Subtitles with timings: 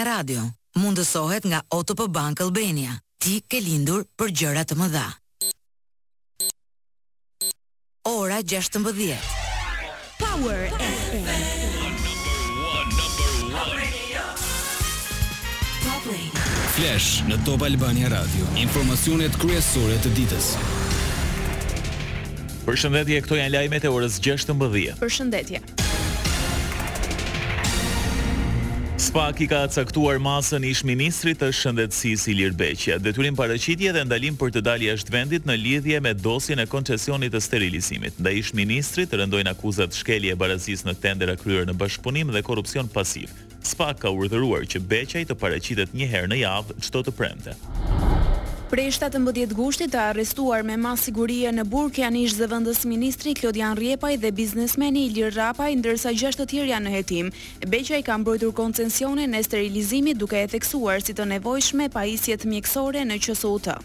[0.00, 0.42] Albania Radio,
[0.78, 2.96] mundësohet nga OTP Bank Albania.
[3.20, 5.06] Ti ke lindur për gjëra të mëdha.
[8.08, 8.80] Ora 16.
[10.18, 11.26] Power FM.
[13.58, 14.22] Radio.
[16.76, 18.48] Flash në Top Albania Radio.
[18.62, 20.54] Informacionet kryesore të ditës.
[22.68, 24.56] Përshëndetje, këto janë lajmet e orës 16.
[25.04, 25.79] Përshëndetje.
[29.10, 32.94] Spak i ka caktuar masën ish ministrit të shëndetësisë Ilir Beqia.
[33.02, 37.34] Detyrim paraqitje dhe ndalim për të dalë jashtë vendit në lidhje me dosjen e koncesionit
[37.34, 38.22] të sterilizimit.
[38.22, 42.86] Ndaj ish ministrit rëndojnë akuzat shkelje e barazisë në tendera kryer në bashkëpunim dhe korrupsion
[42.94, 43.34] pasiv.
[43.72, 47.58] Spak ka urdhëruar që Beqaj të paraqitet një herë në javë çdo të premte.
[48.70, 53.74] Prej 17 gushtit të arrestuar me ma sigurie në burk janë ishë zëvëndës ministri Klodian
[53.74, 57.34] Riepaj dhe biznesmeni Ilir Rapaj, ndërsa gjashtë të tjerë janë në hetim.
[57.74, 62.46] Beqa i kam brojtur koncensionin e sterilizimit duke e theksuar si të nevojshme pa isjet
[62.46, 63.82] mjekësore në qësotë.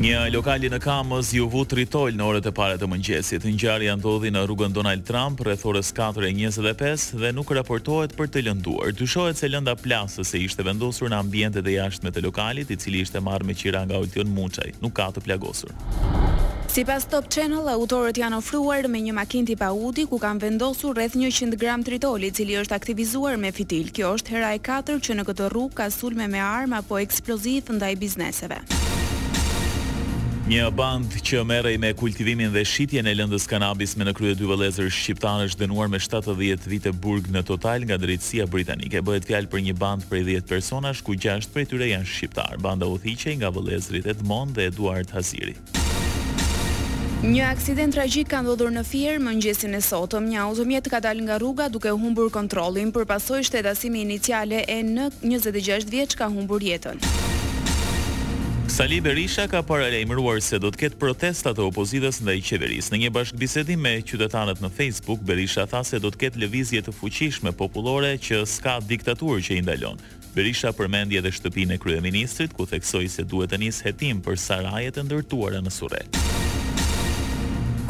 [0.00, 3.42] Një lokali në Kamës ju vu tritol në orët e pare të mëngjesit.
[3.44, 8.94] Ngjarja ndodhi në rrugën Donald Trump rreth orës 4:25 dhe nuk raportohet për të lënduar.
[8.96, 13.02] Dyshohet se lënda plasës se ishte vendosur në ambientet e jashtme të lokalit, i cili
[13.04, 15.74] ishte marrë me qira nga Ultion Muçaj, nuk ka të plagosur.
[16.68, 20.94] Si pas Top Channel, autorët janë ofruar me një makin pa Audi, ku kanë vendosur
[20.96, 23.92] rreth 100 gram tritoli, cili është aktivizuar me fitil.
[23.92, 27.68] Kjo është hera e 4 që në këtë rrug ka sulme me arma po eksploziv
[27.76, 28.64] ndaj bizneseve.
[30.50, 34.48] Një band që merrej me kultivimin dhe shitjen e lëndës kanabis me në krye dy
[34.50, 38.98] vëllezër shqiptarësh dënuar me 70 vite burg në total nga drejtësia britanike.
[39.06, 42.56] Bëhet fjalë për një band prej 10 personash ku 6 prej tyre janë shqiptar.
[42.66, 45.54] Banda u nga vëllezërit Edmond dhe Eduard Haziri.
[47.22, 50.26] Një aksident tragjik ka ndodhur në Fier mëngjesin e sotëm.
[50.34, 55.86] Një automjet ka dalë nga rruga duke humbur kontrollin, por shtetasimi iniciale e në 26
[55.90, 56.98] vjeç ka humbur jetën.
[58.70, 62.92] Sali Berisha ka paralajmëruar se do të ketë protesta të opozitës ndaj qeverisë.
[62.94, 66.94] Në një bashkëbisedim me qytetarët në Facebook, Berisha tha se do të ketë lëvizje të
[67.00, 69.98] fuqishme popullore që s'ka diktaturë që i ndalon.
[70.38, 75.02] Berisha përmendi edhe shtëpinë e kryeministrit, ku theksoi se duhet të nisë hetim për sarajet
[75.02, 76.29] e ndërtuara në Surrë.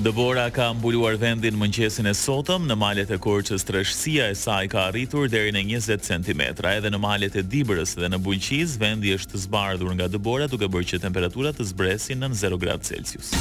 [0.00, 4.86] Dëbora ka mbuluar vendin mëngjesin e sotëm në malet e Korçës, trashësia e saj ka
[4.88, 6.40] arritur deri në 20 cm.
[6.78, 10.88] Edhe në malet e Dibrës dhe në Bulqiz, vendi është zbardhur nga dëbora duke bërë
[10.94, 13.34] që temperaturat të zbresin në 0 gradë Celsius.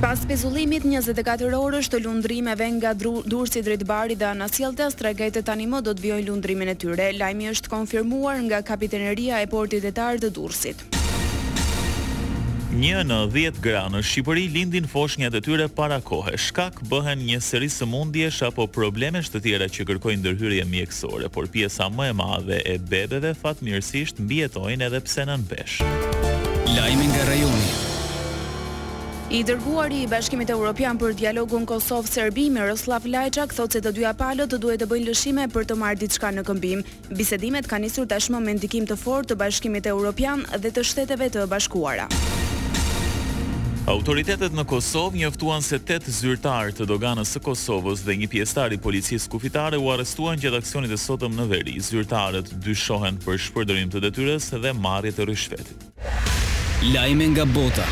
[0.00, 5.84] Pas pezullimit 24 orësh të lundrimeve nga Durrësi drejt Barit dhe Anasjelltas, tregëtet tani më
[5.84, 7.12] do të vijojnë lundrimin e tyre.
[7.20, 10.88] Lajmi është konfirmuar nga Kapiteneria e Portit Etar të Durrësit.
[12.72, 16.38] Një në 10 gra në Shqipëri lindin një të tyre para kohë.
[16.40, 21.90] Shkak bëhen një seri sëmundjesh apo probleme të tjera që kërkojnë ndërhyrje mjekësore, por pjesa
[21.90, 25.82] më e madhe e bebeve fatmirësisht mbietojnë edhe pse nën vesh.
[26.72, 27.68] Lajmi nga rajoni.
[29.36, 34.48] I dërguari i Bashkimit Evropian për dialogun Kosov-Serbi Miroslav Lajçak thot se të dyja palët
[34.52, 36.80] të duhet të bëjnë lëshime për të marrë diçka në këmbim.
[37.20, 41.44] Bisedimet kanë nisur tashmë me ndikim të fortë të Bashkimit Evropian dhe të Shteteve të
[41.52, 42.08] Bashkuara.
[43.86, 48.76] Autoritetet në Kosovë njoftuan se 8 zyrtarë të doganës së Kosovës dhe një pjesëtar i
[48.78, 51.72] policisë kufitare u arrestuan gjatë aksionit të sotëm në veri.
[51.82, 55.82] Zyrtarët dyshohen për shpërdorim të detyrës dhe marrje të rëshvetit.
[56.94, 57.86] Lajme nga bota.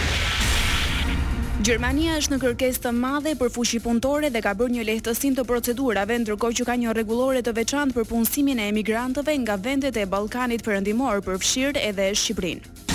[1.66, 5.46] Gjermania është në kërkesë të madhe për fushi punëtore dhe ka bërë një lehtësim të
[5.50, 10.06] procedurave, ndërkohë që ka një rregullore të veçantë për punësimin e emigrantëve nga vendet e
[10.06, 12.86] Ballkanit Perëndimor, përfshirë edhe Shqipërinë.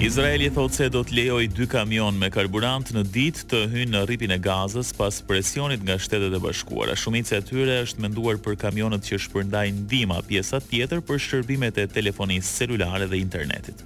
[0.00, 3.94] Izraeli e thot se do të lejoj dy kamion me karburant në dit të hynë
[3.94, 6.92] në ripin e gazës pas presionit nga shtetet e bashkuara.
[7.00, 11.86] Shumit se atyre është menduar për kamionet që shpërndajnë dima pjesat tjetër për shërbimet e
[11.94, 13.80] telefonisë celulare dhe internetit.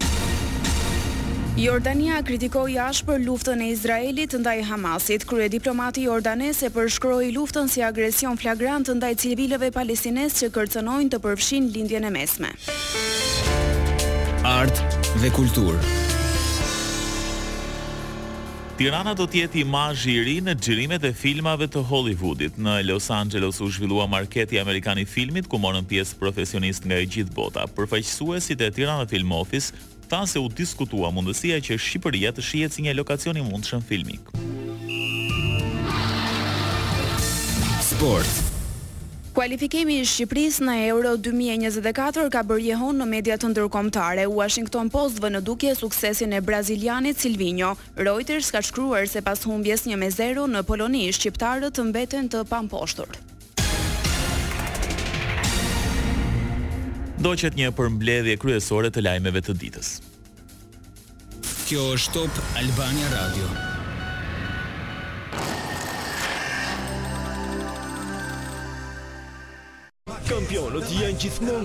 [1.60, 5.28] Jordania kritikoi ashpër luftën e Izraelit ndaj Hamasit.
[5.30, 11.70] Krye diplomati jordanese përshkroi luftën si agresion flagrant ndaj civilëve palestinezë që kërcënojnë të përfshin
[11.76, 12.50] lindjen e mesme
[14.60, 14.80] art
[15.22, 15.76] dhe kultur.
[18.80, 22.56] Tirana do të jetë imazh i ri në xhirimet e filmave të Hollywoodit.
[22.64, 27.08] Në Los Angeles u zhvillua marketi amerikan i filmit ku morën pjesë profesionistë nga e
[27.14, 27.66] gjithë bota.
[27.76, 29.72] Përfaqësuesit e Tirana Film Office
[30.10, 34.28] thanë se u diskutua mundësia që Shqipëria të shihet si një lokacion i mundshëm filmik.
[37.92, 38.49] Sports
[39.40, 44.26] Kualifikimi i Shqipëris në Euro 2024 ka bërë jehon në media të ndërkomtare.
[44.28, 47.70] Washington Post vë në duke suksesin e brazilianit Silvinho.
[47.96, 52.44] Reuters ka shkruar se pas humbjes një me zero në Poloni, Shqiptarët të mbeten të
[52.52, 53.08] pamposhtur.
[57.24, 59.94] Do qëtë një përmbledhje kryesore të lajmeve të ditës.
[61.64, 63.69] Kjo është top Albania Radio.
[70.38, 71.56] the jęci smonka